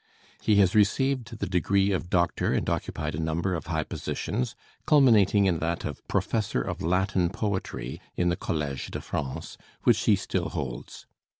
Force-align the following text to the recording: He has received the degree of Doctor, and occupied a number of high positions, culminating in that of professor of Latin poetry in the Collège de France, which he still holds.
He 0.41 0.55
has 0.55 0.73
received 0.73 1.37
the 1.37 1.45
degree 1.45 1.91
of 1.91 2.09
Doctor, 2.09 2.53
and 2.53 2.67
occupied 2.67 3.13
a 3.13 3.19
number 3.21 3.53
of 3.53 3.67
high 3.67 3.83
positions, 3.83 4.55
culminating 4.87 5.45
in 5.45 5.59
that 5.59 5.85
of 5.85 6.07
professor 6.07 6.59
of 6.59 6.81
Latin 6.81 7.29
poetry 7.29 8.01
in 8.15 8.29
the 8.29 8.35
Collège 8.35 8.89
de 8.89 8.99
France, 8.99 9.59
which 9.83 10.05
he 10.05 10.15
still 10.15 10.49
holds. 10.49 11.05